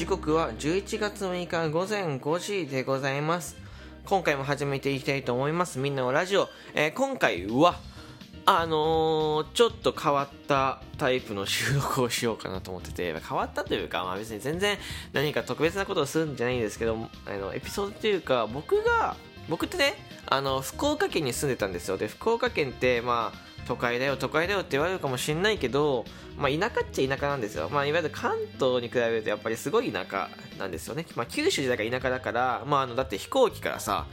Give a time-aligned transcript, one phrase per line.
[0.00, 3.54] 時刻は11月6日午前5時でございます。
[4.06, 5.78] 今回も始めていきたいと思います。
[5.78, 7.78] みんなのラジオ、えー今回は
[8.46, 13.12] あのーちょっと変わったタイプの収録をしようかなと思ってて。
[13.20, 14.78] 変わったというか、まあ、別に全然
[15.12, 16.96] 何か特別なことをするんじゃないんですけど
[17.26, 19.16] あのエピソードというか僕が
[19.50, 21.98] 僕ってねあの福岡県に住んでたんですよ。
[21.98, 26.04] で福岡県ってまあ都会だよ都会だよって言われるかもしれないけど、
[26.36, 30.28] まあ、田舎っちゃ田舎なんですよ、まあ、いわゆる関東に比べるとやっぱりすごい田舎
[30.58, 34.06] なんですよね、まあ、九州だから田舎だから、まあ、あのだって飛行機からさ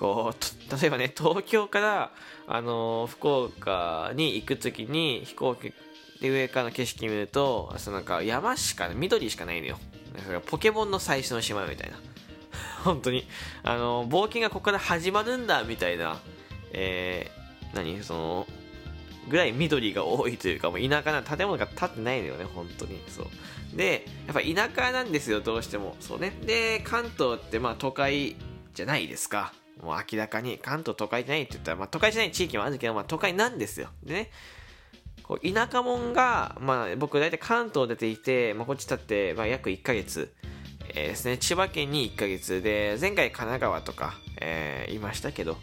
[0.00, 2.12] こう例えばね東京から、
[2.46, 5.72] あの福岡に行く時に飛行機
[6.20, 9.78] で上からの景色見るとそのなんか山しか緑しかないのよ。
[10.16, 11.98] だからポケモンの最初の島みたいな。
[12.84, 13.26] 本当に。
[13.64, 16.20] あの冒険がここから始まるんだみたいな。
[16.72, 18.02] えー、何？
[18.04, 18.46] その
[19.28, 23.00] ぐらい緑が多いというかもう田舎な建物が建ってないのよね本当に。
[23.08, 23.26] そう。
[23.76, 25.96] でやっぱ田舎なんですよどうしても。
[26.00, 26.32] そうね。
[26.44, 28.36] で関東ってまあ都会
[28.74, 29.52] じゃないですか。
[29.82, 30.58] もう明らかに。
[30.58, 33.88] 関東都会じゃないって言ったら、まあ、都会じゃない地域もあるけど、まあ、都会なんですよ。
[34.02, 34.30] でね。
[35.22, 40.32] こう田舎者が、まあ、僕大体関東出ていて、まあ、こっち立って、まあ、約1ヶ月、
[40.94, 41.38] えーですね。
[41.38, 42.62] 千葉県に1ヶ月。
[42.62, 45.58] で前回神奈川とか、えーいましたけど。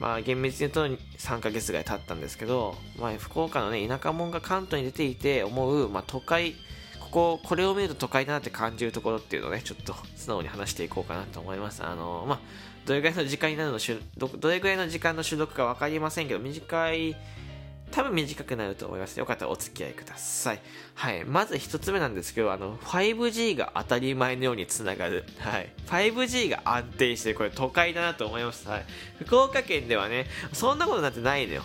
[0.00, 0.86] まあ厳密に言うと
[1.18, 6.54] 3ヶ月ぐらい経ったんですけど、まあ、福岡のね田舎者が関東に出ていて思う、まあ、都会
[6.98, 11.84] こここれを見ると都会だなって感じるところっていうのをねちょっと素直に話していこうかなと思います。
[11.84, 12.40] あのまあ
[12.86, 13.78] どれぐらいの時間になるの
[14.16, 17.14] どどれぐらいの時間の収録か分かりませんけど短い
[17.90, 19.18] 多分短くなると思います。
[19.18, 20.60] よかったらお付き合いください。
[20.94, 21.24] はい。
[21.24, 25.24] まず一つ目なんですけどあの 5G が当たり前のようにつながる。
[25.38, 25.72] はい。
[25.86, 28.68] 5G が安定してこれ都会だなと思います。
[28.68, 28.84] はい。
[29.24, 31.62] 福岡県ではねそんなことなんてないのよ。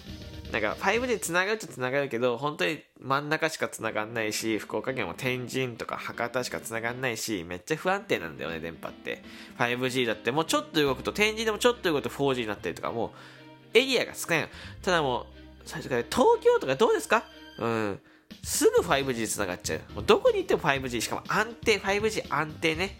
[0.51, 9.23] なんか 5G つながるとつながるけど本当に真ん中しかつながんないし福岡県も天神とか博多しかつながんないしめっちゃ不安定なんだよね電波って。
[9.57, 14.47] 5G だってもうちょっと動くと天神でもちょっと動くと 4G になったりとかもうエリアが少ないの。
[14.81, 15.25] ただもう
[15.65, 17.23] 最初から東京とかどうですか？
[17.59, 17.99] うん。
[18.43, 19.93] すぐ 5G つながっちゃう。
[19.93, 22.97] もうどこに行っても 5G しかも安定 5G 安定ね。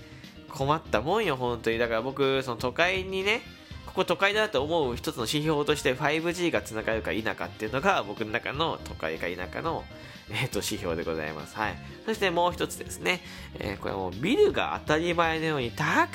[0.50, 1.78] 困ったもんよ本当に。
[1.78, 3.42] だから僕その都会にね
[3.88, 9.84] ここ都会だと思う一つの指標として 5G がつながるか否かっていうのが僕の中の都会か田舎の、
[10.30, 13.22] えー、と指標でございます、はい、そしてもう一つですね、
[13.60, 16.08] えーこれもうビルが当たり前のように高い。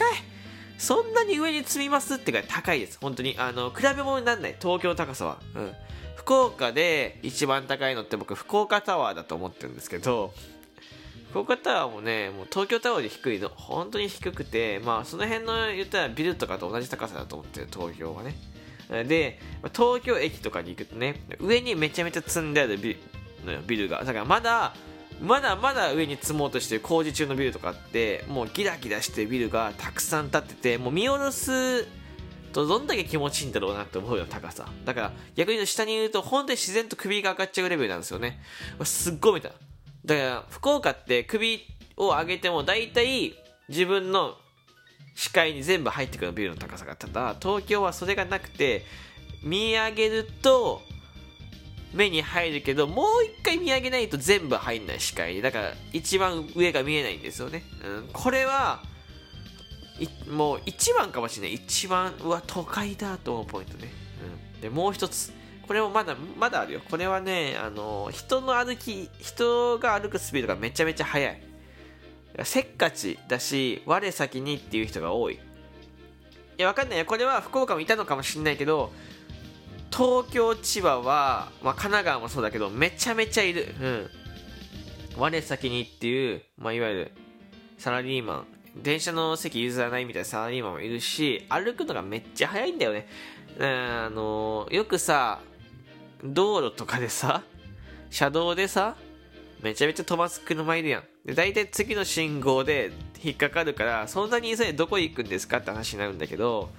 [0.78, 2.98] そんなに上に積みますってぐらい高いです。
[3.00, 4.56] 本当にあの比べ物にならない。
[4.58, 5.72] 東京の高さは、うん、
[6.20, 10.34] 福岡で一番高いのって僕福岡タワーだと思ってるんですけど
[11.30, 13.48] 福岡タワーもねもう東京タワーより低いの。
[13.48, 18.34] 本当に低くてまあその辺の言ったらビルとかと同じ高さだと思ってる東京はね。
[19.08, 19.38] で
[19.72, 22.98] 東京駅とかに行くとね上にめちゃめちゃ積んであるビ
[23.44, 24.04] ルのビルが。
[24.04, 24.74] だからまだ
[25.22, 31.86] まだまだ上に積もうとしてる工事中のビルとかってもうギラギラしてるビルがたくさん建っててもう見下ろす
[32.52, 34.66] どんだけ気持ちいいんだろうなって思うよ高さ。
[34.84, 38.40] だから逆に言うと下にいると本当に自然と首が上がっちゃうレベルなんですよね。
[38.84, 39.50] すっごい見た。
[40.04, 41.64] だから福岡って首
[41.96, 43.34] を上げても大体
[43.68, 44.36] 自分の
[45.14, 47.06] 視界に全部入ってくるビルの高さがた。
[47.06, 48.84] だ東京はそれがなくて
[49.42, 50.82] 見上げると
[51.92, 55.34] 目に入るけどもう一回見上げないと全部入んない視界。
[55.34, 58.82] にだから一番上が見えないんですよね、うん、これは
[60.30, 61.54] もう一番かもしれない。
[61.56, 63.88] 一番うわ都会だと思うポイントね、
[64.54, 65.32] うん、でもう一つ。
[65.66, 66.80] これもまだまだあるよ。
[66.90, 71.42] これはねあの人の歩き人が歩くスピードがめちゃめちゃ速い。
[72.44, 75.34] せっかちだし我先にっていう人が多い。
[75.34, 75.38] い
[76.56, 77.04] やわかんないよ。
[77.04, 78.92] これは福岡もいたのかもしれないけど
[79.92, 83.74] 東京千葉は、まあ、神奈川もそうだけどめちゃめちゃいる。
[83.80, 84.10] うん。
[85.18, 87.12] 我先にっていう、まあ、いわゆる
[87.78, 88.46] サラリーマン。
[88.76, 93.08] 電車の席譲らないみたいなサラリーマンもいるし歩くのがめっちゃ速いんだよね。
[93.58, 95.40] あのよくさ
[96.24, 97.42] 道路とかでさ
[98.10, 98.96] 車道でさ
[99.62, 101.04] めちゃめちゃ飛ばす車いるやん。
[101.24, 106.70] で大体次の信号で引っかかるからそんなに急いでどこ行くんですかって話になるんだけど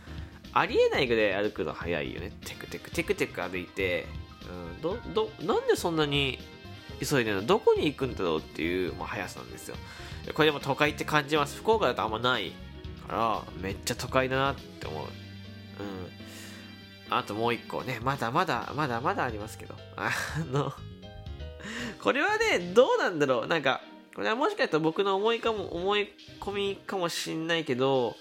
[0.54, 2.32] ありえないぐらい歩くの早いよね。
[2.46, 4.08] テクテクテクテク歩いて、
[4.50, 6.40] うん、どどなんでそんなに
[7.06, 7.46] 急いでるの。
[7.46, 9.76] どこに行くんだろうっていう、まあ、速さなんですよ。
[10.34, 11.58] これでも都会って感じます。
[11.58, 12.52] 福岡だとあんまない
[13.08, 15.04] からめっちゃ都会だなって思う。
[15.04, 15.10] うん。
[17.10, 18.00] あともう一個ね。
[18.02, 19.76] まだまだまだまだありますけど。
[19.98, 20.12] あ
[20.52, 20.72] の
[22.02, 23.48] これはねどうなんだろう。
[23.48, 23.82] なんか
[24.16, 26.10] これはもしかしたら僕の思いかも思い
[26.40, 28.16] 込みかもしんないけど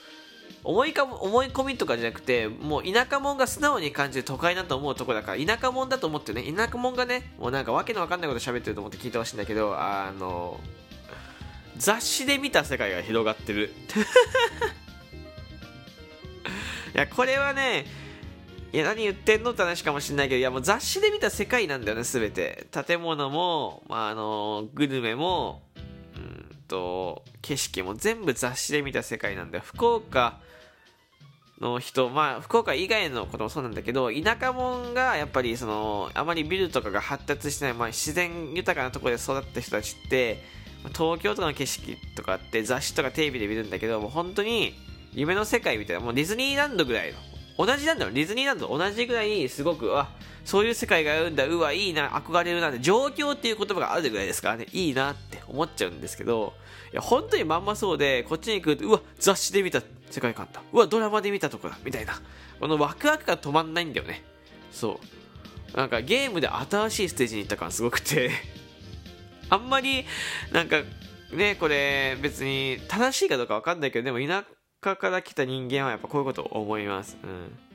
[0.62, 10.60] 思いか思い込みとかじゃなくてもう田舎者が素直に感じる都会だと思うとこだから田舎者だと思ってね田舎者がねもうなんかわけのわかんないこと喋ってると思って聞いてほしいんだけどあの
[11.76, 13.72] 雑誌で見た世界が広がってる。
[16.94, 17.86] いやこれはね
[18.72, 22.66] いや何言ってんのって話かもしれないけどいやもう雑誌で見た世界なんだよね全て。
[22.86, 25.62] 建物も、まあ、あのグルメも
[26.70, 29.64] と景色も全部雑誌で見た世界なんだよ。
[29.66, 30.38] 福岡
[31.60, 40.42] の人、まあ、福岡以外のこともそうなんだけど、田舎者がやっぱりその、あまりビルとかが発達してない、まあ、自然豊かなところで育った人たちって、
[40.94, 44.74] 東京とかの景色とかって雑誌とかテレビで見るんだけど、もう本当に
[45.12, 47.12] 夢の世界みたいな、もうディズニーランドぐらい
[47.58, 50.08] の、同じなんだよ、ディズニーランド同じぐらいすごく、あ、
[50.46, 55.29] そういう世界があるんだ、うわ、いいな、憧れるなって、状況っていう言葉があるぐらいですからね、いいなって。
[55.50, 56.54] 思っちゃうんですけど、
[56.92, 60.62] いや、本当にまんまそうで、こっちに来ると、うわ、雑誌で見た世界観だ。
[60.72, 61.78] うわ、ドラマで見たとこだ。
[61.84, 62.20] みたいな。
[62.58, 64.22] このワクワクが止まんないんだよね。
[64.72, 65.00] そ
[65.74, 65.76] う。
[65.76, 68.30] なんかゲームで新しいステージに行った感すごくて
[69.48, 70.04] あんまり、
[70.52, 70.82] なんか、
[71.32, 74.44] ね、これ別に正しいかどうかわかんないけど、でも田
[74.84, 77.16] 舎から来た人間はやっぱこういうことを思います。
[77.22, 77.69] うん。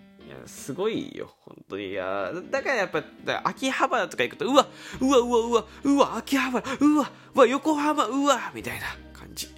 [0.45, 1.89] すごいよ、本当に。
[1.89, 3.03] いや、だからやっぱ、
[3.43, 4.67] 秋葉原とか行くと、うわ、
[4.99, 9.49] うわ、うわ、うわ、うわ、秋葉原、うわ、うわ、横浜、うわ、みたいな感じ。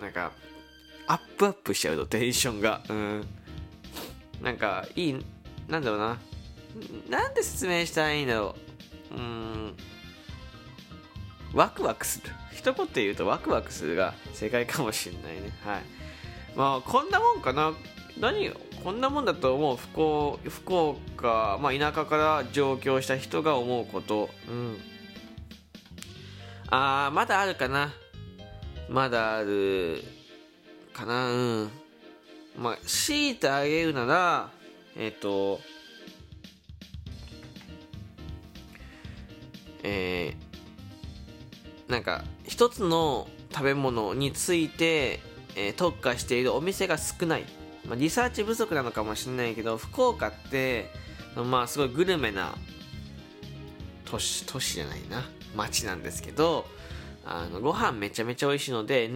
[0.00, 0.32] なんか、
[1.06, 2.82] アップアップしちゃうとテンションが。
[2.88, 3.26] うん。
[4.42, 5.24] なんか、いい、
[5.68, 6.18] なんだろうな。
[7.08, 8.54] なんで説明したらいいんだろ
[9.10, 9.14] う。
[9.14, 9.76] うん。
[11.54, 12.30] ワクワクする。
[12.52, 15.52] 一言で言うとワクワクするが正解かもしれないね。
[15.64, 15.82] はい。
[16.56, 17.72] まあ、こんなもんかな。
[18.20, 18.50] 何
[18.82, 19.76] こんなもんだと思う？
[19.76, 24.30] 福岡、福岡、まあ、田舎から上京した人が思うこと。
[24.48, 24.78] うん。
[26.68, 27.92] あー、まだあるかな。
[28.88, 30.02] まだある。
[30.96, 31.70] かなうん
[32.56, 34.50] まあ強いてあげるなら
[34.96, 35.60] えっ、ー、と
[39.82, 45.20] えー、なんか一つの食べ物について、
[45.54, 47.44] えー、特化しているお店が少ない、
[47.88, 50.90] まあ、リサーチ不足なのかもしれないけど福岡って
[51.36, 52.54] まあすごいグルメな
[54.04, 55.24] 都市都市じゃないな。
[55.54, 56.66] 町なんですけど
[57.24, 59.10] あのご飯めちゃめちゃ美味しいので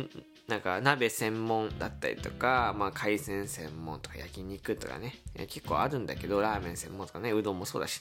[0.49, 5.15] なんか鍋専門だったりとか、まあ、海鮮専門とか焼肉とかね。
[5.49, 7.31] 結構あるんだけどラーメン専門とかね。
[7.31, 8.01] うどんもそうだし。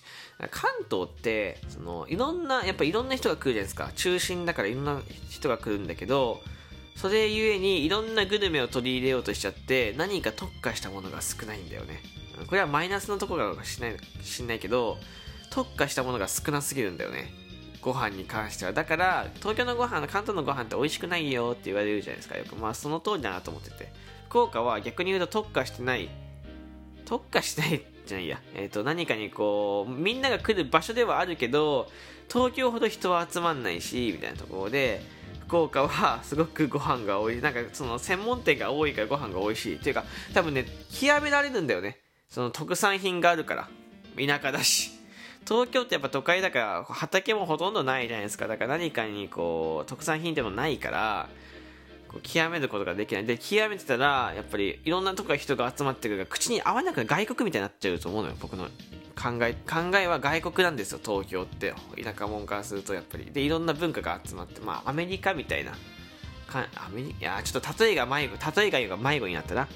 [0.49, 3.91] 関東ってそのいろんなやっぱいろんな人が来るじゃないですか。
[3.95, 4.99] 中心だからいろんな
[5.29, 6.41] 人が来るんだけど
[6.99, 12.01] それゆえにいろんなグルメを取り入れようとしちゃって何か特化したものが少ないんだよね。
[12.45, 14.97] これはマイナスのところかしないしんないけど
[15.49, 17.31] 特化したものが少なすぎるんだよね。
[17.81, 18.73] ご飯に関しては。
[18.73, 22.37] だから東京のご飯関東のご飯って美味しくないよって言われるじゃないですか。
[22.37, 23.93] よくまあその通りだなと思ってて。
[24.27, 26.09] 福岡は逆に言うと特化してない。
[27.05, 31.89] 特化してないじゃないや、えー、と何かにこうみんなが来る場所ではあるけど
[32.27, 35.01] 東京ほど人は集まんないしみたいなところで
[35.49, 37.41] 福岡はすごくご飯が多い。
[37.41, 39.75] なんかその専門店が多いからご飯が美味しい。
[39.77, 40.05] っていうか
[40.35, 41.97] 多分ね極められるんだよね。
[42.29, 43.67] その特産品があるから。
[44.15, 44.91] 田舎だし。
[45.47, 48.47] 東京ってやっぱ都会だから畑もほとんどないじゃないですか。
[48.47, 51.29] だから何かにこう特産品でもないから
[52.09, 53.25] こう極めることができない。
[53.25, 58.67] で極めてたらやっぱりいろんなとこから人が集まってくるから口に合わなく外国みたいになっちゃうと思うのよ僕の。
[59.21, 61.73] 考え考えは外国なんですよ東京って。
[62.01, 63.25] 田舎者からするとやっぱり。
[63.25, 65.73] でいろんな文化が集まってまあアメリカみたいな。
[66.47, 69.67] かアメリいやちょっと例えが迷子例えが迷子になったな。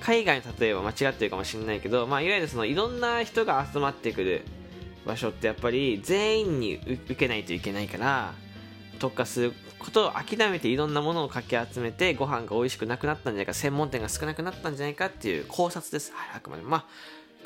[0.00, 4.42] 海外の例えは間違ってるかもしれないけど、まあ、いわゆるそのいろんな人が集まってくる
[5.06, 8.32] 場所ってやっぱり全員に受けないといけないから
[8.98, 16.86] 特化することを諦めていろんなものをかき集めてご飯が美味しくなくなったんじゃないか専門店が少なくなったんじゃないかっていう考察です、あくまでまあ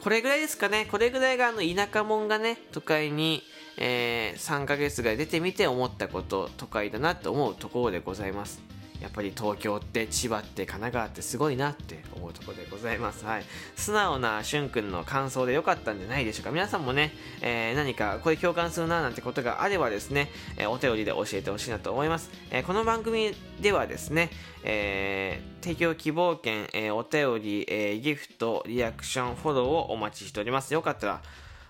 [0.02, 0.86] これぐらいですかね。
[0.90, 3.42] これぐらいがあの田舎者がね都会に、
[3.76, 8.75] えー、3ヶ月ぐらい出てみて思ったこと都会だなって思うところでございます。
[9.06, 13.24] やっぱり東京って千葉って神奈川ってすごいなって思うところでございます。
[13.24, 13.44] はい。
[13.76, 16.50] 素直なしゅんくんの感想でよかったんじゃないでしょうか。
[16.50, 22.30] 皆さんもね、えー、何かこれ共感するななんてことがあればですね、えー、お便りで教えてほしいなと思います。
[22.50, 24.30] えー、この番組ではですね、
[24.64, 30.74] えー、提供希望券、えー、お便り、えー、ギフト、リアクション、フォローをお待ちしております。
[30.74, 31.22] よかったら、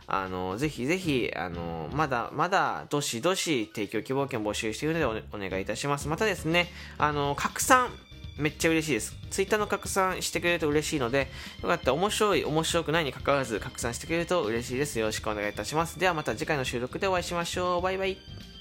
[0.07, 6.09] あの、ぜひぜひ、あの、まだ、まだ、どしどし提供希望券募集しているのでお願いいたします。
[6.09, 7.91] またですね、あの、拡散、
[8.39, 9.15] めっちゃ嬉しいです。
[9.31, 11.29] ツイッターの拡散してくれると嬉しいので、
[11.63, 14.99] よかったら面白い、面白くないに関わらず拡散してくれると嬉しいです。
[14.99, 15.99] よろしくお願いいたします。
[15.99, 17.83] ではまた次回の収録でお会いしましょう。
[17.83, 18.56] バイバイ。